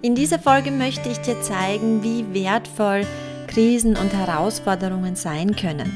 In 0.00 0.14
dieser 0.14 0.38
Folge 0.38 0.70
möchte 0.70 1.08
ich 1.08 1.18
dir 1.18 1.40
zeigen, 1.42 2.04
wie 2.04 2.24
wertvoll 2.32 3.04
Krisen 3.48 3.96
und 3.96 4.12
Herausforderungen 4.12 5.16
sein 5.16 5.56
können. 5.56 5.92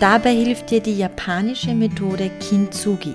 Dabei 0.00 0.34
hilft 0.34 0.70
dir 0.70 0.80
die 0.80 0.98
japanische 0.98 1.72
Methode 1.72 2.30
Kintsugi. 2.40 3.14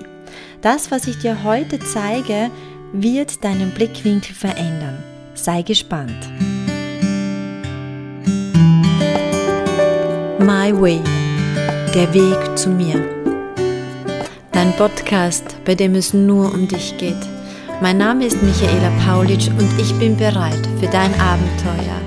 Das, 0.62 0.90
was 0.90 1.06
ich 1.06 1.18
dir 1.18 1.44
heute 1.44 1.78
zeige, 1.78 2.50
wird 2.94 3.44
deinen 3.44 3.70
Blickwinkel 3.72 4.34
verändern. 4.34 5.02
Sei 5.34 5.60
gespannt. 5.60 6.30
My 10.38 10.72
Way, 10.72 11.00
der 11.94 12.14
Weg 12.14 12.58
zu 12.58 12.70
mir. 12.70 13.04
Dein 14.52 14.72
Podcast, 14.76 15.44
bei 15.66 15.74
dem 15.74 15.94
es 15.94 16.14
nur 16.14 16.54
um 16.54 16.66
dich 16.66 16.96
geht. 16.96 17.39
Mein 17.82 17.96
Name 17.96 18.26
ist 18.26 18.42
Michaela 18.42 18.90
Paulitsch 19.06 19.48
und 19.48 19.80
ich 19.80 19.94
bin 19.94 20.14
bereit 20.14 20.68
für 20.78 20.86
dein 20.88 21.18
Abenteuer. 21.18 21.98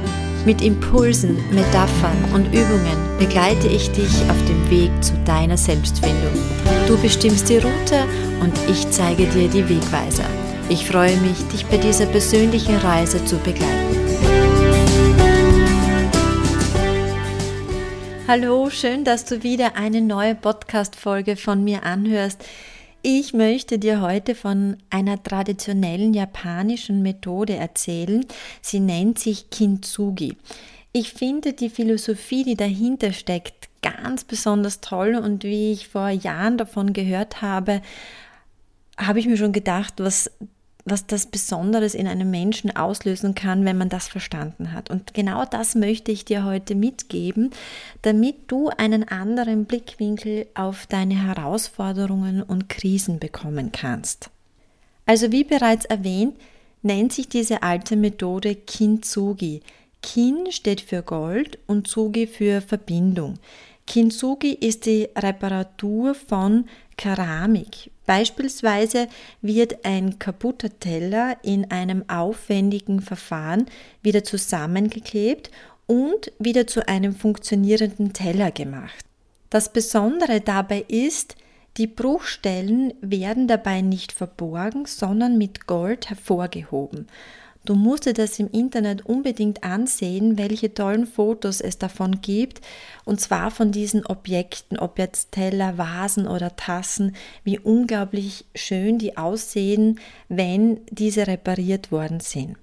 Mit 0.46 0.62
Impulsen, 0.62 1.38
Metaphern 1.50 2.16
und 2.32 2.46
Übungen 2.46 3.18
begleite 3.18 3.68
ich 3.70 3.90
dich 3.90 4.22
auf 4.30 4.38
dem 4.46 4.70
Weg 4.70 4.92
zu 5.04 5.14
deiner 5.26 5.58
Selbstfindung. 5.58 6.34
Du 6.88 6.96
bestimmst 7.02 7.50
die 7.50 7.58
Route 7.58 8.04
und 8.40 8.54
ich 8.70 8.88
zeige 8.92 9.26
dir 9.26 9.48
die 9.48 9.68
Wegweiser. 9.68 10.26
Ich 10.70 10.86
freue 10.86 11.18
mich, 11.18 11.40
dich 11.52 11.66
bei 11.66 11.78
dieser 11.78 12.06
persönlichen 12.06 12.76
Reise 12.76 13.26
zu 13.26 13.38
begleiten. 13.38 13.98
Hallo, 18.28 18.70
schön, 18.70 19.04
dass 19.04 19.26
du 19.26 19.42
wieder 19.42 19.76
eine 19.76 20.02
neue 20.02 20.36
Podcast-Folge 20.36 21.36
von 21.36 21.64
mir 21.64 21.82
anhörst. 21.82 22.46
Ich 23.06 23.34
möchte 23.34 23.80
dir 23.80 24.00
heute 24.00 24.34
von 24.34 24.78
einer 24.90 25.22
traditionellen 25.22 26.14
japanischen 26.14 27.02
Methode 27.02 27.54
erzählen. 27.54 28.26
Sie 28.62 28.80
nennt 28.80 29.20
sich 29.20 29.50
Kintsugi. 29.50 30.38
Ich 30.94 31.12
finde 31.12 31.52
die 31.52 31.70
Philosophie, 31.70 32.46
die 32.46 32.56
dahinter 32.56 33.12
steckt, 33.12 33.68
ganz 33.82 34.24
besonders 34.24 34.80
toll 34.80 35.16
und 35.16 35.44
wie 35.44 35.74
ich 35.74 35.90
vor 35.90 36.08
Jahren 36.08 36.58
davon 36.58 36.94
gehört 36.94 37.42
habe, 37.42 37.82
habe 38.98 39.20
ich 39.20 39.28
mir 39.28 39.36
schon 39.36 39.52
gedacht, 39.52 39.96
was 39.98 40.32
was 40.86 41.08
das 41.08 41.28
Besonderes 41.28 41.96
in 41.96 42.08
einem 42.08 42.30
Menschen 42.30 42.76
auslösen 42.76 43.36
kann, 43.36 43.64
wenn 43.64 43.78
man 43.78 43.90
das 43.90 44.08
verstanden 44.08 44.74
hat. 44.74 44.90
Und 44.90 45.14
genau 45.14 45.46
das 45.46 45.76
möchte 45.76 46.12
ich 46.12 46.26
dir 46.26 46.44
heute 46.44 46.76
mitgeben, 46.76 47.52
damit 48.02 48.36
du 48.48 48.70
einen 48.70 49.08
anderen 49.08 49.66
Blickwinkel 49.66 50.48
auf 50.56 50.86
deine 50.88 51.16
Herausforderungen 51.16 52.44
und 52.44 52.68
Krisen 52.68 53.20
bekommen 53.20 53.72
kannst. 53.72 54.30
Also 55.06 55.32
wie 55.32 55.44
bereits 55.44 55.86
erwähnt, 55.86 56.36
nennt 56.82 57.14
sich 57.14 57.30
diese 57.30 57.64
alte 57.64 57.96
Methode 57.96 58.56
Kintsugi. 58.56 59.62
Kin 60.02 60.52
steht 60.52 60.82
für 60.82 61.02
Gold 61.02 61.60
und 61.66 61.88
Sugi 61.88 62.28
für 62.28 62.60
Verbindung. 62.60 63.36
Kintsugi 63.88 64.54
ist 64.54 64.86
die 64.86 65.10
Reparatur 65.16 66.16
von 66.16 66.66
Keramik. 66.98 67.92
Beispielsweise 68.06 69.08
wird 69.42 69.86
ein 69.86 70.20
kaputter 70.20 70.78
Teller 70.80 71.38
in 71.42 71.72
einem 71.72 72.08
aufwendigen 72.10 73.02
Verfahren 73.02 73.66
wieder 74.02 74.24
zusammengeklebt 74.24 75.52
und 75.88 76.32
wieder 76.40 76.68
zu 76.68 76.88
einem 76.88 77.16
funktionierenden 77.16 78.14
Teller 78.14 78.52
gemacht. 78.52 79.06
Das 79.50 79.72
Besondere 79.72 80.42
dabei 80.42 80.86
ist, 80.88 81.36
die 81.78 81.88
Bruchstellen 81.88 82.94
werden 83.02 83.48
dabei 83.48 83.82
nicht 83.82 84.12
verborgen, 84.12 84.86
sondern 84.86 85.38
mit 85.38 85.66
Gold 85.66 86.10
hervorgehoben. 86.10 87.08
Du 87.66 87.76
musst 87.76 88.06
dir 88.06 88.14
das 88.14 88.40
im 88.40 88.50
Internet 88.52 89.06
unbedingt 89.06 89.64
ansehen, 89.64 90.38
welche 90.38 90.74
tollen 90.74 91.08
Fotos 91.08 91.62
es 91.62 91.78
davon 91.78 92.20
gibt. 92.22 92.60
Und 93.06 93.22
zwar 93.22 93.52
von 93.52 93.72
diesen 93.72 94.06
Objekten, 94.06 94.78
ob 94.78 95.00
jetzt 95.00 95.32
Teller, 95.32 95.78
Vasen 95.78 96.28
oder 96.28 96.58
Tassen, 96.58 97.16
wie 97.46 97.60
unglaublich 97.60 98.46
schön 98.54 98.98
die 98.98 99.16
aussehen, 99.16 100.00
wenn 100.28 100.82
diese 100.90 101.26
repariert 101.26 101.92
worden 101.92 102.20
sind. 102.20 102.58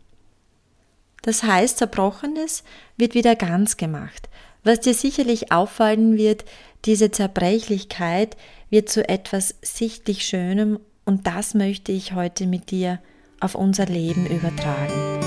Das 1.23 1.43
heißt, 1.43 1.79
Zerbrochenes 1.79 2.63
wird 2.97 3.15
wieder 3.15 3.37
ganz 3.37 3.79
gemacht. 3.79 4.29
Was 4.65 4.81
dir 4.81 4.95
sicherlich 4.95 5.51
auffallen 5.51 6.19
wird, 6.19 6.45
diese 6.85 7.11
Zerbrechlichkeit 7.11 8.37
wird 8.69 8.91
zu 8.91 9.09
etwas 9.09 9.55
sichtlich 9.63 10.25
Schönem 10.27 10.79
und 11.07 11.27
das 11.27 11.55
möchte 11.55 11.93
ich 11.93 12.13
heute 12.13 12.47
mit 12.47 12.71
dir 12.71 13.01
auf 13.41 13.55
unser 13.55 13.87
Leben 13.87 14.27
übertragen. 14.27 15.21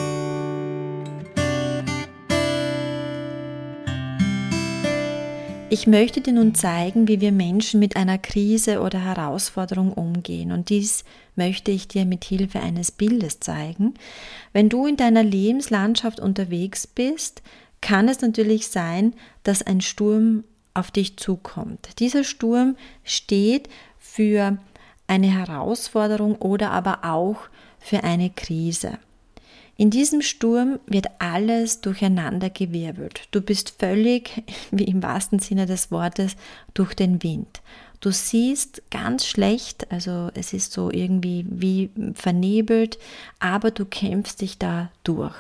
Ich 5.73 5.87
möchte 5.87 6.21
dir 6.21 6.33
nun 6.33 6.53
zeigen, 6.53 7.07
wie 7.07 7.19
wir 7.19 7.31
Menschen 7.31 7.79
mit 7.79 7.95
einer 7.95 8.19
Krise 8.19 8.79
oder 8.79 8.99
Herausforderung 8.99 9.91
umgehen. 9.91 10.51
Und 10.51 10.69
dies 10.69 11.03
möchte 11.35 11.71
ich 11.71 11.87
dir 11.87 12.05
mit 12.05 12.23
Hilfe 12.25 12.59
eines 12.59 12.91
Bildes 12.91 13.39
zeigen. 13.39 13.95
Wenn 14.51 14.69
du 14.69 14.85
in 14.85 14.97
deiner 14.97 15.23
Lebenslandschaft 15.23 16.19
unterwegs 16.19 16.85
bist, 16.85 17.41
kann 17.81 18.07
es 18.07 18.21
natürlich 18.21 18.67
sein, 18.67 19.15
dass 19.41 19.63
ein 19.63 19.81
Sturm 19.81 20.43
auf 20.75 20.91
dich 20.91 21.17
zukommt. 21.17 21.99
Dieser 21.99 22.23
Sturm 22.23 22.75
steht 23.03 23.67
für 23.97 24.59
eine 25.07 25.27
Herausforderung 25.27 26.35
oder 26.35 26.69
aber 26.69 26.99
auch 27.03 27.37
für 27.37 27.62
eine 27.91 28.29
Krise. 28.29 28.97
In 29.75 29.89
diesem 29.89 30.21
Sturm 30.21 30.79
wird 30.85 31.07
alles 31.19 31.81
durcheinandergewirbelt. 31.81 33.27
Du 33.31 33.41
bist 33.41 33.75
völlig, 33.79 34.43
wie 34.71 34.85
im 34.85 35.01
wahrsten 35.01 35.39
Sinne 35.39 35.65
des 35.65 35.91
Wortes, 35.91 36.35
durch 36.73 36.93
den 36.93 37.23
Wind. 37.23 37.61
Du 37.99 38.11
siehst 38.11 38.81
ganz 38.91 39.25
schlecht, 39.25 39.89
also 39.89 40.29
es 40.33 40.51
ist 40.51 40.73
so 40.73 40.91
irgendwie 40.91 41.45
wie 41.49 41.89
vernebelt, 42.15 42.99
aber 43.39 43.71
du 43.71 43.85
kämpfst 43.85 44.41
dich 44.41 44.57
da 44.57 44.91
durch. 45.05 45.35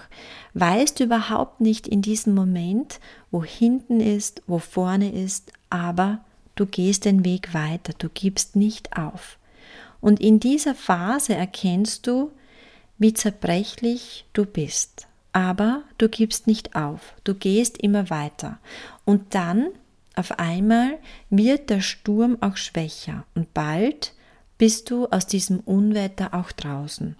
Weißt 0.53 1.01
überhaupt 1.01 1.59
nicht 1.59 1.89
in 1.89 2.01
diesem 2.01 2.33
Moment, 2.33 3.01
wo 3.31 3.43
hinten 3.43 3.99
ist, 3.99 4.43
wo 4.47 4.59
vorne 4.59 5.11
ist, 5.11 5.51
aber 5.69 6.23
du 6.55 6.65
gehst 6.65 7.03
den 7.03 7.25
Weg 7.25 7.53
weiter, 7.53 7.91
du 7.97 8.07
gibst 8.07 8.55
nicht 8.55 8.95
auf. 8.97 9.37
Und 10.03 10.19
in 10.19 10.41
dieser 10.41 10.75
Phase 10.75 11.33
erkennst 11.33 12.07
du, 12.07 12.33
wie 12.97 13.13
zerbrechlich 13.13 14.25
du 14.33 14.45
bist. 14.45 15.07
Aber 15.31 15.83
du 15.97 16.09
gibst 16.09 16.45
nicht 16.45 16.75
auf, 16.75 17.13
du 17.23 17.33
gehst 17.33 17.77
immer 17.77 18.09
weiter. 18.09 18.59
Und 19.05 19.33
dann, 19.33 19.69
auf 20.13 20.37
einmal, 20.39 20.99
wird 21.29 21.69
der 21.69 21.79
Sturm 21.79 22.37
auch 22.41 22.57
schwächer 22.57 23.23
und 23.33 23.53
bald 23.53 24.11
bist 24.57 24.91
du 24.91 25.07
aus 25.07 25.25
diesem 25.25 25.61
Unwetter 25.61 26.33
auch 26.33 26.51
draußen. 26.51 27.15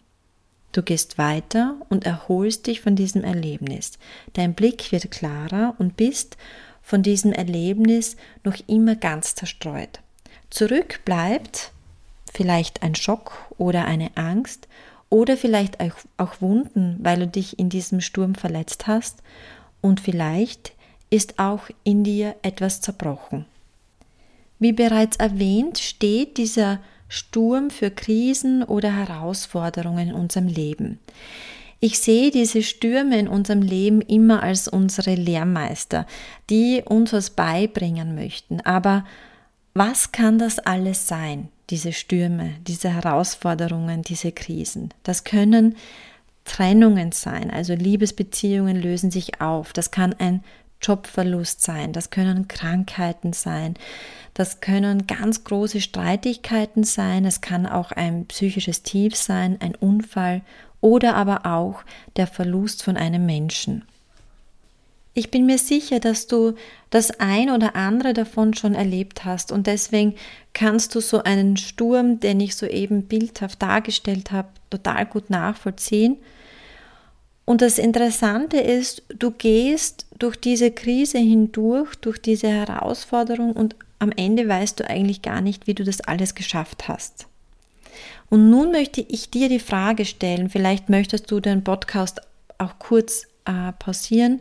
Du 0.73 0.83
gehst 0.83 1.17
weiter 1.17 1.77
und 1.87 2.05
erholst 2.05 2.67
dich 2.67 2.81
von 2.81 2.97
diesem 2.97 3.23
Erlebnis. 3.23 3.93
Dein 4.33 4.55
Blick 4.55 4.91
wird 4.91 5.09
klarer 5.09 5.75
und 5.77 5.95
bist 5.95 6.35
von 6.81 7.01
diesem 7.01 7.31
Erlebnis 7.31 8.17
noch 8.43 8.57
immer 8.67 8.97
ganz 8.97 9.35
zerstreut. 9.35 10.01
Zurück 10.49 10.99
bleibt 11.05 11.71
vielleicht 12.33 12.83
ein 12.83 12.95
Schock 12.95 13.33
oder 13.57 13.85
eine 13.85 14.11
Angst 14.15 14.67
oder 15.09 15.37
vielleicht 15.37 15.79
auch, 15.79 15.95
auch 16.17 16.41
Wunden, 16.41 16.97
weil 17.01 17.19
du 17.19 17.27
dich 17.27 17.59
in 17.59 17.69
diesem 17.69 18.01
Sturm 18.01 18.35
verletzt 18.35 18.87
hast 18.87 19.21
und 19.81 19.99
vielleicht 19.99 20.73
ist 21.09 21.37
auch 21.37 21.69
in 21.83 22.03
dir 22.03 22.35
etwas 22.41 22.81
zerbrochen. 22.81 23.45
Wie 24.57 24.71
bereits 24.71 25.17
erwähnt, 25.17 25.77
steht 25.77 26.37
dieser 26.37 26.79
Sturm 27.09 27.69
für 27.69 27.91
Krisen 27.91 28.63
oder 28.63 28.95
Herausforderungen 28.95 30.09
in 30.09 30.15
unserem 30.15 30.47
Leben. 30.47 30.99
Ich 31.79 31.99
sehe 31.99 32.31
diese 32.31 32.63
Stürme 32.63 33.19
in 33.19 33.27
unserem 33.27 33.61
Leben 33.61 34.01
immer 34.01 34.41
als 34.41 34.67
unsere 34.67 35.13
Lehrmeister, 35.13 36.07
die 36.49 36.81
uns 36.83 37.13
was 37.13 37.29
beibringen 37.29 38.15
möchten. 38.15 38.61
Aber 38.61 39.05
was 39.73 40.11
kann 40.11 40.39
das 40.39 40.59
alles 40.59 41.07
sein? 41.07 41.49
Diese 41.69 41.93
Stürme, 41.93 42.55
diese 42.67 42.89
Herausforderungen, 42.89 44.01
diese 44.01 44.31
Krisen. 44.31 44.89
Das 45.03 45.23
können 45.23 45.75
Trennungen 46.45 47.11
sein, 47.11 47.49
also 47.51 47.73
Liebesbeziehungen 47.73 48.81
lösen 48.81 49.11
sich 49.11 49.41
auf. 49.41 49.73
Das 49.73 49.91
kann 49.91 50.13
ein 50.19 50.43
Jobverlust 50.81 51.61
sein, 51.61 51.93
das 51.93 52.09
können 52.09 52.47
Krankheiten 52.49 53.31
sein, 53.31 53.75
das 54.33 54.59
können 54.59 55.07
ganz 55.07 55.45
große 55.45 55.79
Streitigkeiten 55.79 56.83
sein, 56.83 57.23
es 57.23 57.39
kann 57.39 57.65
auch 57.65 57.91
ein 57.91 58.25
psychisches 58.25 58.83
Tief 58.83 59.15
sein, 59.15 59.57
ein 59.61 59.75
Unfall 59.75 60.41
oder 60.81 61.15
aber 61.15 61.45
auch 61.45 61.83
der 62.17 62.27
Verlust 62.27 62.83
von 62.83 62.97
einem 62.97 63.25
Menschen. 63.25 63.85
Ich 65.15 65.29
bin 65.29 65.45
mir 65.45 65.59
sicher, 65.59 65.99
dass 65.99 66.25
du 66.25 66.55
das 66.89 67.19
ein 67.19 67.51
oder 67.51 67.75
andere 67.75 68.13
davon 68.13 68.55
schon 68.55 68.73
erlebt 68.73 69.25
hast 69.25 69.51
und 69.51 69.67
deswegen 69.67 70.15
kannst 70.53 70.95
du 70.95 71.01
so 71.01 71.21
einen 71.21 71.55
Sturm, 71.55 72.19
den 72.19 72.39
ich 72.39 72.55
soeben 72.55 73.03
bildhaft 73.03 73.61
dargestellt 73.61 74.31
habe, 74.31 74.49
total 74.71 75.05
gut 75.05 75.29
nachvollziehen. 75.29 76.17
Und 77.45 77.61
das 77.61 77.77
Interessante 77.77 78.57
ist, 78.57 79.03
du 79.09 79.29
gehst 79.29 80.07
durch 80.17 80.37
diese 80.37 80.71
Krise 80.71 81.19
hindurch, 81.19 81.93
durch 81.95 82.19
diese 82.19 82.47
Herausforderung 82.47 83.51
und 83.51 83.75
am 83.99 84.11
Ende 84.11 84.47
weißt 84.47 84.79
du 84.79 84.89
eigentlich 84.89 85.21
gar 85.21 85.41
nicht, 85.41 85.67
wie 85.67 85.73
du 85.75 85.83
das 85.83 86.01
alles 86.01 86.35
geschafft 86.35 86.87
hast. 86.87 87.27
Und 88.29 88.49
nun 88.49 88.71
möchte 88.71 89.01
ich 89.01 89.29
dir 89.29 89.47
die 89.47 89.59
Frage 89.59 90.05
stellen, 90.05 90.49
vielleicht 90.49 90.89
möchtest 90.89 91.29
du 91.29 91.39
den 91.39 91.63
Podcast 91.63 92.21
auch 92.57 92.79
kurz 92.79 93.27
äh, 93.45 93.71
pausieren, 93.77 94.39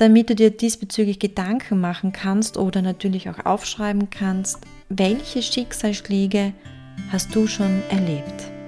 damit 0.00 0.30
du 0.30 0.34
dir 0.34 0.50
diesbezüglich 0.50 1.18
Gedanken 1.18 1.78
machen 1.78 2.12
kannst 2.12 2.56
oder 2.56 2.80
natürlich 2.80 3.28
auch 3.28 3.44
aufschreiben 3.44 4.08
kannst, 4.08 4.58
welche 4.88 5.42
Schicksalsschläge 5.42 6.54
hast 7.12 7.34
du 7.34 7.46
schon 7.46 7.82
erlebt. 7.90 8.59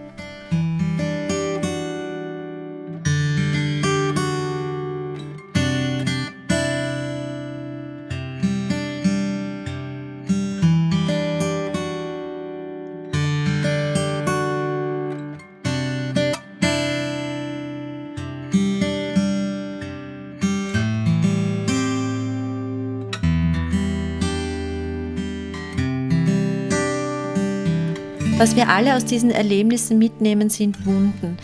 Was 28.42 28.56
wir 28.56 28.70
alle 28.70 28.96
aus 28.96 29.04
diesen 29.04 29.30
Erlebnissen 29.30 30.00
mitnehmen, 30.00 30.50
sind 30.50 30.84
Wunden. 30.84 31.36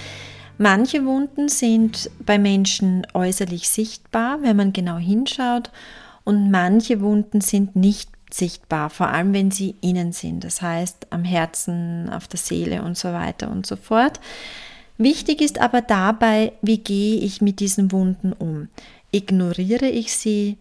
Manche 0.58 1.04
Wunden 1.04 1.48
sind 1.48 2.10
bei 2.26 2.40
Menschen 2.40 3.06
äußerlich 3.14 3.68
sichtbar, 3.68 4.42
wenn 4.42 4.56
man 4.56 4.72
genau 4.72 4.96
hinschaut, 4.96 5.70
und 6.24 6.50
manche 6.50 7.00
Wunden 7.00 7.40
sind 7.40 7.76
nicht 7.76 8.10
sichtbar, 8.32 8.90
vor 8.90 9.10
allem 9.10 9.32
wenn 9.32 9.52
sie 9.52 9.76
innen 9.80 10.10
sind, 10.10 10.42
das 10.42 10.60
heißt 10.60 11.06
am 11.10 11.22
Herzen, 11.22 12.10
auf 12.10 12.26
der 12.26 12.40
Seele 12.40 12.82
und 12.82 12.98
so 12.98 13.12
weiter 13.12 13.48
und 13.48 13.64
so 13.64 13.76
fort. 13.76 14.18
Wichtig 14.96 15.40
ist 15.40 15.60
aber 15.60 15.82
dabei, 15.82 16.52
wie 16.62 16.78
gehe 16.78 17.20
ich 17.20 17.40
mit 17.40 17.60
diesen 17.60 17.92
Wunden 17.92 18.32
um? 18.32 18.66
Ignoriere 19.12 19.86
ich 19.86 20.12
sie? 20.16 20.58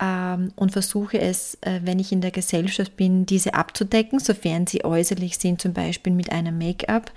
Ähm, 0.00 0.52
und 0.56 0.72
versuche 0.72 1.18
es, 1.18 1.56
äh, 1.62 1.80
wenn 1.84 1.98
ich 1.98 2.12
in 2.12 2.20
der 2.20 2.30
Gesellschaft 2.30 2.96
bin, 2.96 3.26
diese 3.26 3.54
abzudecken, 3.54 4.18
sofern 4.18 4.66
sie 4.66 4.84
äußerlich 4.84 5.38
sind, 5.38 5.60
zum 5.60 5.72
Beispiel 5.72 6.12
mit 6.12 6.30
einem 6.30 6.58
Make-up. 6.58 7.12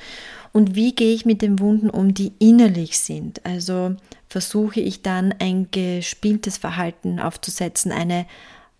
Und 0.53 0.75
wie 0.75 0.95
gehe 0.95 1.13
ich 1.13 1.25
mit 1.25 1.41
den 1.41 1.59
Wunden 1.59 1.89
um, 1.89 2.13
die 2.13 2.33
innerlich 2.39 2.97
sind? 2.97 3.45
Also 3.45 3.95
versuche 4.27 4.79
ich 4.79 5.01
dann 5.01 5.33
ein 5.39 5.69
gespieltes 5.71 6.57
Verhalten 6.57 7.19
aufzusetzen, 7.19 7.91
eine 7.91 8.25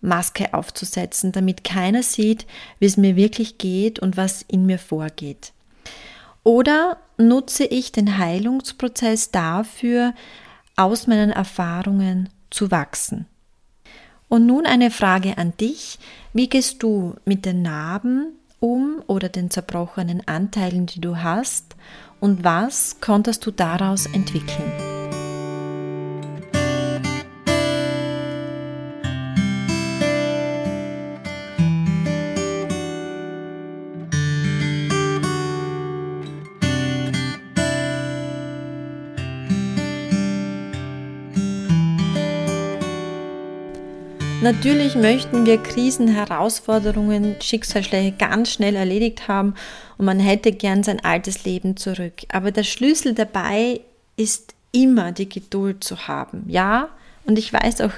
Maske 0.00 0.54
aufzusetzen, 0.54 1.32
damit 1.32 1.62
keiner 1.62 2.02
sieht, 2.02 2.46
wie 2.78 2.86
es 2.86 2.96
mir 2.96 3.16
wirklich 3.16 3.58
geht 3.58 3.98
und 3.98 4.16
was 4.16 4.42
in 4.48 4.64
mir 4.64 4.78
vorgeht. 4.78 5.52
Oder 6.42 6.96
nutze 7.18 7.64
ich 7.64 7.92
den 7.92 8.16
Heilungsprozess 8.16 9.30
dafür, 9.30 10.14
aus 10.76 11.06
meinen 11.06 11.30
Erfahrungen 11.30 12.30
zu 12.48 12.70
wachsen. 12.70 13.26
Und 14.30 14.46
nun 14.46 14.64
eine 14.64 14.92
Frage 14.92 15.36
an 15.38 15.52
dich. 15.60 15.98
Wie 16.32 16.48
gehst 16.48 16.84
du 16.84 17.16
mit 17.24 17.44
den 17.44 17.62
Narben 17.62 18.28
um 18.60 19.02
oder 19.08 19.28
den 19.28 19.50
zerbrochenen 19.50 20.26
Anteilen, 20.28 20.86
die 20.86 21.00
du 21.00 21.16
hast? 21.16 21.74
Und 22.20 22.44
was 22.44 23.00
konntest 23.00 23.44
du 23.44 23.50
daraus 23.50 24.06
entwickeln? 24.06 24.89
Natürlich 44.42 44.94
möchten 44.94 45.44
wir 45.44 45.58
Krisen, 45.58 46.08
Herausforderungen, 46.08 47.36
Schicksalsschläge 47.42 48.16
ganz 48.16 48.50
schnell 48.50 48.74
erledigt 48.74 49.28
haben 49.28 49.54
und 49.98 50.06
man 50.06 50.18
hätte 50.18 50.52
gern 50.52 50.82
sein 50.82 51.04
altes 51.04 51.44
Leben 51.44 51.76
zurück. 51.76 52.22
Aber 52.32 52.50
der 52.50 52.64
Schlüssel 52.64 53.12
dabei 53.12 53.82
ist 54.16 54.54
immer 54.72 55.12
die 55.12 55.28
Geduld 55.28 55.84
zu 55.84 56.08
haben. 56.08 56.44
Ja, 56.48 56.88
und 57.26 57.38
ich 57.38 57.52
weiß 57.52 57.82
auch 57.82 57.92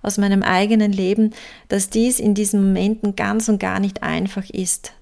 aus 0.00 0.18
meinem 0.18 0.44
eigenen 0.44 0.92
Leben, 0.92 1.32
dass 1.68 1.90
dies 1.90 2.20
in 2.20 2.32
diesen 2.34 2.64
Momenten 2.64 3.16
ganz 3.16 3.48
und 3.48 3.58
gar 3.58 3.80
nicht 3.80 4.04
einfach 4.04 4.48
ist. 4.50 4.92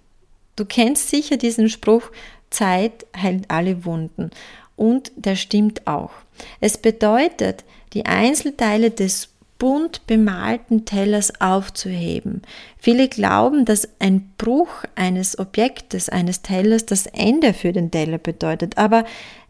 Du 0.56 0.64
kennst 0.64 1.10
sicher 1.10 1.36
diesen 1.36 1.68
Spruch, 1.68 2.10
Zeit 2.48 3.04
heilt 3.14 3.50
alle 3.50 3.84
Wunden. 3.84 4.30
Und 4.76 5.12
der 5.16 5.36
stimmt 5.36 5.86
auch. 5.86 6.12
Es 6.60 6.78
bedeutet, 6.78 7.64
die 7.92 8.06
Einzelteile 8.06 8.90
des 8.90 9.28
bunt 9.58 10.06
bemalten 10.06 10.84
Tellers 10.84 11.40
aufzuheben. 11.40 12.42
Viele 12.78 13.08
glauben, 13.08 13.64
dass 13.64 13.88
ein 13.98 14.30
Bruch 14.38 14.84
eines 14.94 15.38
Objektes, 15.38 16.08
eines 16.08 16.42
Tellers 16.42 16.86
das 16.86 17.06
Ende 17.06 17.54
für 17.54 17.72
den 17.72 17.90
Teller 17.90 18.18
bedeutet, 18.18 18.76
aber 18.76 19.04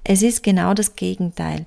es 0.04 0.22
ist 0.22 0.42
genau 0.42 0.74
das 0.74 0.96
Gegenteil. 0.96 1.64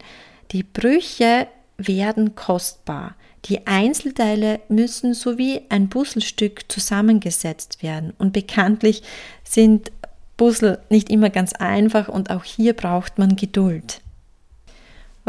Die 0.51 0.63
Brüche 0.63 1.47
werden 1.77 2.35
kostbar. 2.35 3.15
Die 3.45 3.67
Einzelteile 3.67 4.59
müssen 4.67 5.13
so 5.13 5.37
wie 5.37 5.61
ein 5.69 5.89
Puzzlestück 5.89 6.69
zusammengesetzt 6.69 7.83
werden 7.83 8.13
und 8.17 8.33
bekanntlich 8.33 9.03
sind 9.43 9.91
Puzzle 10.37 10.79
nicht 10.89 11.09
immer 11.09 11.29
ganz 11.29 11.53
einfach 11.53 12.07
und 12.09 12.31
auch 12.31 12.43
hier 12.43 12.73
braucht 12.73 13.17
man 13.17 13.35
Geduld. 13.35 14.01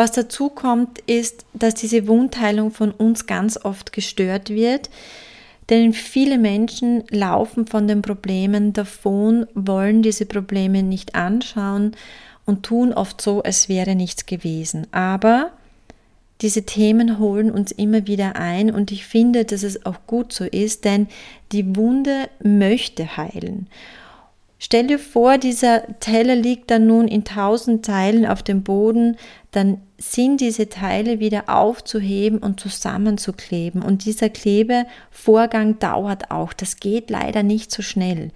Was 0.00 0.12
dazu 0.12 0.48
kommt, 0.48 1.00
ist, 1.00 1.44
dass 1.52 1.74
diese 1.74 2.08
Wundheilung 2.08 2.70
von 2.70 2.90
uns 2.90 3.26
ganz 3.26 3.62
oft 3.62 3.92
gestört 3.92 4.48
wird, 4.48 4.88
denn 5.68 5.92
viele 5.92 6.38
Menschen 6.38 7.04
laufen 7.10 7.66
von 7.66 7.86
den 7.86 8.00
Problemen 8.00 8.72
davon, 8.72 9.46
wollen 9.52 10.00
diese 10.00 10.24
Probleme 10.24 10.82
nicht 10.82 11.16
anschauen 11.16 11.94
und 12.46 12.62
tun 12.62 12.94
oft 12.94 13.20
so, 13.20 13.42
als 13.42 13.68
wäre 13.68 13.94
nichts 13.94 14.24
gewesen. 14.24 14.86
Aber 14.90 15.50
diese 16.40 16.62
Themen 16.62 17.18
holen 17.18 17.50
uns 17.50 17.70
immer 17.70 18.06
wieder 18.06 18.36
ein 18.36 18.70
und 18.70 18.92
ich 18.92 19.04
finde, 19.04 19.44
dass 19.44 19.62
es 19.62 19.84
auch 19.84 20.06
gut 20.06 20.32
so 20.32 20.44
ist, 20.46 20.86
denn 20.86 21.08
die 21.52 21.76
Wunde 21.76 22.30
möchte 22.42 23.18
heilen. 23.18 23.66
Stell 24.62 24.88
dir 24.88 24.98
vor, 24.98 25.38
dieser 25.38 25.98
Teller 26.00 26.36
liegt 26.36 26.70
dann 26.70 26.86
nun 26.86 27.08
in 27.08 27.24
tausend 27.24 27.82
Teilen 27.82 28.26
auf 28.26 28.42
dem 28.42 28.62
Boden, 28.62 29.16
dann 29.52 29.80
sind 29.96 30.42
diese 30.42 30.68
Teile 30.68 31.18
wieder 31.18 31.48
aufzuheben 31.48 32.38
und 32.38 32.60
zusammenzukleben. 32.60 33.80
Und 33.80 34.04
dieser 34.04 34.28
Klebevorgang 34.28 35.78
dauert 35.78 36.30
auch. 36.30 36.52
Das 36.52 36.76
geht 36.76 37.08
leider 37.08 37.42
nicht 37.42 37.72
so 37.72 37.80
schnell. 37.80 38.32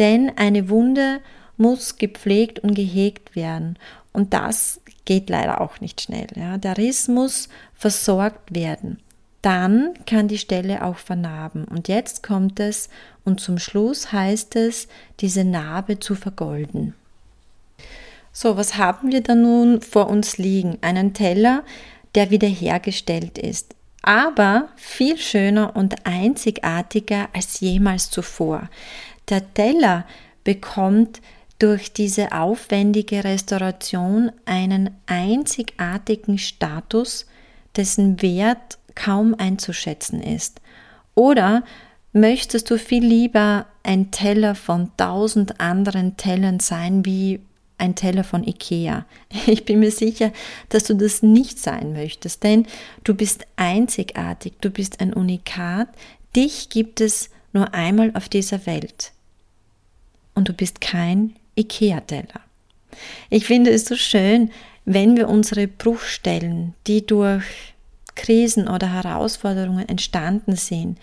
Denn 0.00 0.32
eine 0.36 0.68
Wunde 0.68 1.20
muss 1.56 1.98
gepflegt 1.98 2.58
und 2.58 2.74
gehegt 2.74 3.36
werden. 3.36 3.78
Und 4.12 4.34
das 4.34 4.80
geht 5.04 5.30
leider 5.30 5.60
auch 5.60 5.80
nicht 5.80 6.00
schnell. 6.00 6.26
Ja. 6.34 6.58
Der 6.58 6.78
Riss 6.78 7.06
muss 7.06 7.48
versorgt 7.74 8.52
werden 8.52 8.98
dann 9.42 9.94
kann 10.06 10.28
die 10.28 10.38
Stelle 10.38 10.84
auch 10.84 10.96
vernarben. 10.96 11.64
Und 11.64 11.88
jetzt 11.88 12.22
kommt 12.22 12.60
es 12.60 12.90
und 13.24 13.40
zum 13.40 13.58
Schluss 13.58 14.12
heißt 14.12 14.56
es, 14.56 14.88
diese 15.20 15.44
Narbe 15.44 15.98
zu 15.98 16.14
vergolden. 16.14 16.94
So, 18.32 18.56
was 18.56 18.76
haben 18.76 19.12
wir 19.12 19.22
da 19.22 19.34
nun 19.34 19.82
vor 19.82 20.08
uns 20.08 20.38
liegen? 20.38 20.78
Einen 20.82 21.14
Teller, 21.14 21.64
der 22.14 22.30
wiederhergestellt 22.30 23.38
ist, 23.38 23.74
aber 24.02 24.68
viel 24.76 25.18
schöner 25.18 25.76
und 25.76 26.06
einzigartiger 26.06 27.28
als 27.32 27.60
jemals 27.60 28.10
zuvor. 28.10 28.68
Der 29.28 29.52
Teller 29.54 30.06
bekommt 30.44 31.20
durch 31.58 31.92
diese 31.92 32.32
aufwendige 32.32 33.22
Restauration 33.22 34.32
einen 34.46 34.90
einzigartigen 35.06 36.38
Status, 36.38 37.26
dessen 37.76 38.22
Wert 38.22 38.78
kaum 38.94 39.34
einzuschätzen 39.38 40.22
ist? 40.22 40.60
Oder 41.14 41.62
möchtest 42.12 42.70
du 42.70 42.78
viel 42.78 43.04
lieber 43.04 43.66
ein 43.82 44.10
Teller 44.10 44.54
von 44.54 44.90
tausend 44.96 45.60
anderen 45.60 46.16
Tellern 46.16 46.60
sein 46.60 47.04
wie 47.04 47.40
ein 47.78 47.94
Teller 47.94 48.24
von 48.24 48.46
Ikea. 48.46 49.06
Ich 49.46 49.64
bin 49.64 49.80
mir 49.80 49.90
sicher, 49.90 50.32
dass 50.68 50.84
du 50.84 50.94
das 50.94 51.22
nicht 51.22 51.58
sein 51.58 51.92
möchtest, 51.92 52.42
denn 52.42 52.66
du 53.04 53.14
bist 53.14 53.46
einzigartig, 53.56 54.54
du 54.60 54.70
bist 54.70 55.00
ein 55.00 55.12
Unikat, 55.12 55.88
dich 56.36 56.68
gibt 56.68 57.00
es 57.00 57.30
nur 57.52 57.74
einmal 57.74 58.12
auf 58.14 58.28
dieser 58.28 58.66
Welt. 58.66 59.12
Und 60.34 60.48
du 60.48 60.52
bist 60.52 60.80
kein 60.80 61.34
Ikea-Teller. 61.56 62.40
Ich 63.30 63.46
finde 63.46 63.70
es 63.70 63.86
so 63.86 63.96
schön, 63.96 64.50
wenn 64.84 65.16
wir 65.16 65.28
unsere 65.28 65.66
Bruchstellen, 65.66 66.74
die 66.86 67.06
durch 67.06 67.44
Krisen 68.14 68.68
oder 68.68 68.92
Herausforderungen 68.92 69.88
entstanden 69.88 70.56
sind, 70.56 70.98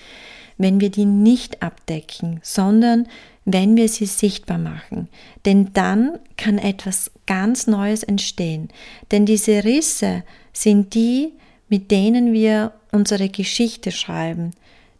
wenn 0.57 0.79
wir 0.79 0.89
die 0.89 1.05
nicht 1.05 1.61
abdecken, 1.61 2.39
sondern 2.43 3.07
wenn 3.45 3.77
wir 3.77 3.87
sie 3.87 4.05
sichtbar 4.05 4.57
machen. 4.57 5.07
Denn 5.45 5.71
dann 5.73 6.19
kann 6.35 6.57
etwas 6.57 7.11
ganz 7.25 7.67
Neues 7.67 8.03
entstehen. 8.03 8.69
Denn 9.11 9.25
diese 9.25 9.63
Risse 9.63 10.23
sind 10.51 10.93
die, 10.93 11.33
mit 11.69 11.91
denen 11.91 12.33
wir 12.33 12.73
unsere 12.91 13.29
Geschichte 13.29 13.91
schreiben. 13.91 14.51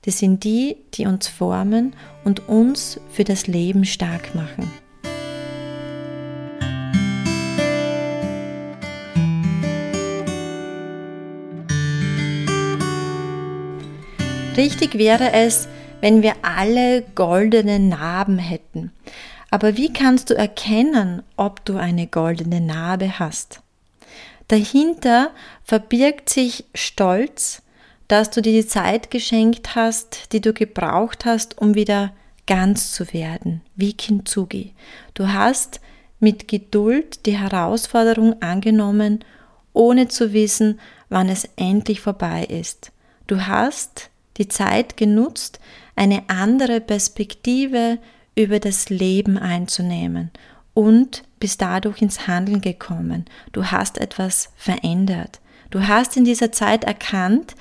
Das 0.04 0.20
sind 0.20 0.44
die, 0.44 0.78
die 0.94 1.06
uns 1.06 1.28
formen 1.28 1.94
und 2.24 2.48
uns 2.48 3.00
für 3.12 3.24
das 3.24 3.48
Leben 3.48 3.84
stark 3.84 4.36
machen. 4.36 4.72
Richtig 14.58 14.98
wäre 14.98 15.34
es, 15.34 15.68
wenn 16.02 16.24
wir 16.24 16.34
alle 16.42 17.04
goldene 17.14 17.80
Narben 17.80 18.40
hätten. 18.40 18.92
Aber 19.52 19.78
wie 19.78 19.94
kannst 19.94 20.30
du 20.30 20.34
erkennen, 20.34 21.22
ob 21.38 21.64
du 21.64 21.78
eine 21.78 22.08
goldene 22.08 22.60
Narbe 22.60 23.20
hast? 23.20 23.62
Dahinter 24.48 25.32
verbirgt 25.64 26.30
sich 26.30 26.66
Stolz, 26.74 27.62
dass 28.08 28.32
du 28.32 28.42
dir 28.42 28.54
die 28.54 28.68
Zeit 28.68 29.12
geschenkt 29.12 29.76
hast, 29.76 30.34
die 30.34 30.42
du 30.42 30.54
gebraucht 30.54 31.26
hast, 31.26 31.58
um 31.60 31.76
wieder 31.76 32.14
ganz 32.48 32.94
zu 32.94 33.14
werden, 33.14 33.62
wie 33.76 33.94
Kintsugi. 33.94 34.74
Du 35.14 35.32
hast 35.32 35.82
mit 36.20 36.48
Geduld 36.48 37.26
die 37.26 37.38
Herausforderung 37.38 38.42
angenommen, 38.42 39.24
ohne 39.74 40.08
zu 40.08 40.34
wissen, 40.34 40.80
wann 41.10 41.30
es 41.30 41.48
endlich 41.58 42.02
vorbei 42.02 42.46
ist. 42.46 42.92
Du 43.28 43.46
hast 43.46 44.10
die 44.38 44.48
Zeit 44.48 44.98
genutzt, 44.98 45.60
eine 45.96 46.24
andere 46.28 46.82
Perspektive 46.82 47.98
über 48.36 48.60
das 48.60 48.90
Leben 48.90 49.38
einzunehmen 49.38 50.32
und 50.74 51.24
bist 51.40 51.62
dadurch 51.62 52.02
ins 52.02 52.28
Handeln 52.28 52.62
gekommen. 52.62 53.26
Du 53.52 53.66
hast 53.66 53.98
etwas 53.98 54.50
verändert. 54.56 55.40
Du 55.72 55.88
hast 55.88 56.16
in 56.16 56.24
dieser 56.24 56.52
Zeit 56.52 56.84
erkannt, 56.84 57.56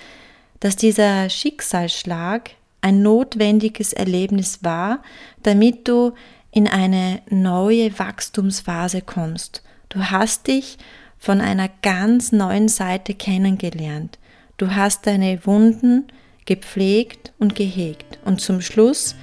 dass 0.61 0.76
dieser 0.76 1.28
Schicksalsschlag 1.30 2.50
ein 2.83 3.02
notwendiges 3.02 3.92
Erlebnis 3.92 4.61
war, 4.62 5.02
damit 5.42 5.88
du 5.88 6.12
in 6.50 6.68
eine 6.68 7.21
neue 7.28 7.99
Wachstumsphase 7.99 9.02
kommst. 9.02 9.62
Du 9.88 10.11
hast 10.11 10.47
dich 10.47 10.78
von 11.18 11.40
einer 11.40 11.68
ganz 11.83 12.33
neuen 12.33 12.68
Seite 12.68 13.14
kennengelernt. 13.14 14.18
Du 14.56 14.75
hast 14.75 15.06
deine 15.06 15.45
Wunden 15.45 16.06
gepflegt 16.47 17.33
und 17.38 17.55
gehegt 17.55 18.19
und 18.25 18.41
zum 18.41 18.61
Schluss 18.61 19.15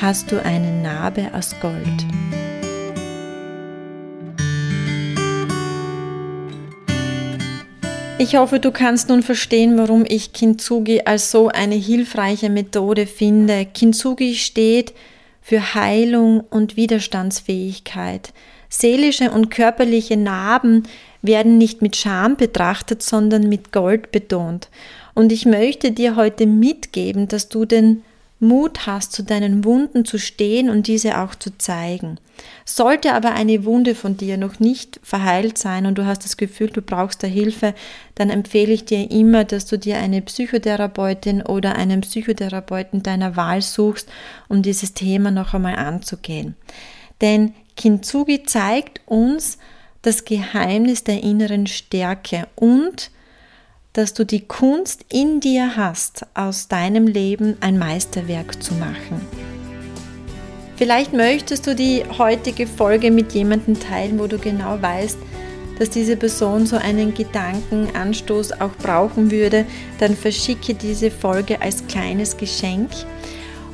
hast 0.00 0.32
du 0.32 0.42
eine 0.42 0.82
Narbe 0.82 1.30
aus 1.34 1.54
Gold. 1.60 2.06
Ich 8.18 8.36
hoffe, 8.36 8.60
du 8.60 8.70
kannst 8.70 9.08
nun 9.08 9.22
verstehen, 9.22 9.78
warum 9.78 10.04
ich 10.06 10.34
Kintsugi 10.34 11.02
als 11.06 11.30
so 11.30 11.48
eine 11.48 11.74
hilfreiche 11.74 12.50
Methode 12.50 13.06
finde. 13.06 13.64
Kintsugi 13.64 14.34
steht 14.34 14.92
für 15.40 15.74
Heilung 15.74 16.40
und 16.50 16.76
Widerstandsfähigkeit. 16.76 18.34
Seelische 18.68 19.30
und 19.30 19.50
körperliche 19.50 20.18
Narben 20.18 20.84
werden 21.22 21.56
nicht 21.56 21.80
mit 21.80 21.96
Scham 21.96 22.36
betrachtet, 22.36 23.02
sondern 23.02 23.48
mit 23.48 23.72
Gold 23.72 24.12
betont. 24.12 24.68
Und 25.14 25.32
ich 25.32 25.46
möchte 25.46 25.92
dir 25.92 26.16
heute 26.16 26.46
mitgeben, 26.46 27.28
dass 27.28 27.48
du 27.48 27.64
den 27.64 28.02
Mut 28.40 28.86
hast, 28.86 29.12
zu 29.12 29.22
deinen 29.22 29.64
Wunden 29.64 30.06
zu 30.06 30.18
stehen 30.18 30.70
und 30.70 30.86
diese 30.86 31.20
auch 31.20 31.34
zu 31.34 31.56
zeigen. 31.58 32.16
Sollte 32.64 33.12
aber 33.12 33.34
eine 33.34 33.66
Wunde 33.66 33.94
von 33.94 34.16
dir 34.16 34.38
noch 34.38 34.58
nicht 34.58 34.98
verheilt 35.02 35.58
sein 35.58 35.84
und 35.84 35.98
du 35.98 36.06
hast 36.06 36.24
das 36.24 36.38
Gefühl, 36.38 36.70
du 36.70 36.80
brauchst 36.80 37.22
da 37.22 37.26
Hilfe, 37.26 37.74
dann 38.14 38.30
empfehle 38.30 38.72
ich 38.72 38.86
dir 38.86 39.10
immer, 39.10 39.44
dass 39.44 39.66
du 39.66 39.78
dir 39.78 39.98
eine 39.98 40.22
Psychotherapeutin 40.22 41.42
oder 41.42 41.76
einen 41.76 42.00
Psychotherapeuten 42.00 43.02
deiner 43.02 43.36
Wahl 43.36 43.60
suchst, 43.60 44.08
um 44.48 44.62
dieses 44.62 44.94
Thema 44.94 45.30
noch 45.30 45.52
einmal 45.52 45.76
anzugehen. 45.76 46.56
Denn 47.20 47.52
Kintsugi 47.76 48.44
zeigt 48.44 49.02
uns 49.04 49.58
das 50.00 50.24
Geheimnis 50.24 51.04
der 51.04 51.22
inneren 51.22 51.66
Stärke 51.66 52.48
und 52.56 53.10
dass 53.92 54.14
du 54.14 54.24
die 54.24 54.46
Kunst 54.46 55.04
in 55.12 55.40
dir 55.40 55.76
hast, 55.76 56.26
aus 56.34 56.68
deinem 56.68 57.06
Leben 57.06 57.56
ein 57.60 57.78
Meisterwerk 57.78 58.62
zu 58.62 58.74
machen. 58.74 59.20
Vielleicht 60.76 61.12
möchtest 61.12 61.66
du 61.66 61.74
die 61.74 62.04
heutige 62.18 62.66
Folge 62.66 63.10
mit 63.10 63.32
jemandem 63.32 63.78
teilen, 63.78 64.18
wo 64.18 64.26
du 64.26 64.38
genau 64.38 64.80
weißt, 64.80 65.18
dass 65.78 65.90
diese 65.90 66.16
Person 66.16 66.66
so 66.66 66.76
einen 66.76 67.14
Gedankenanstoß 67.14 68.60
auch 68.60 68.72
brauchen 68.82 69.30
würde, 69.30 69.66
dann 69.98 70.14
verschicke 70.14 70.74
diese 70.74 71.10
Folge 71.10 71.60
als 71.60 71.86
kleines 71.86 72.36
Geschenk. 72.36 72.90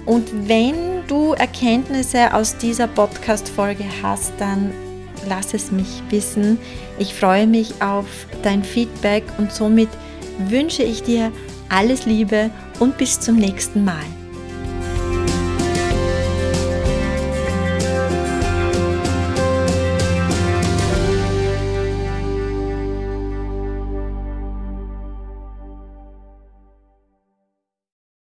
Und 0.04 0.48
wenn 0.48 1.04
du 1.08 1.32
Erkenntnisse 1.32 2.32
aus 2.32 2.56
dieser 2.56 2.86
Podcast-Folge 2.86 3.84
hast, 4.02 4.32
dann 4.38 4.72
lass 5.28 5.54
es 5.54 5.70
mich 5.70 6.02
wissen. 6.10 6.58
Ich 6.98 7.14
freue 7.14 7.46
mich 7.46 7.80
auf 7.80 8.06
dein 8.42 8.62
Feedback 8.62 9.24
und 9.38 9.52
somit 9.52 9.88
wünsche 10.48 10.82
ich 10.82 11.02
dir 11.02 11.32
alles 11.68 12.06
Liebe 12.06 12.50
und 12.78 12.98
bis 12.98 13.20
zum 13.20 13.36
nächsten 13.36 13.84
Mal. 13.84 14.04